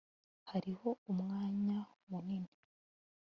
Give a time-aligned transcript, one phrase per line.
[0.51, 1.77] hariho umwanya
[2.09, 2.51] munini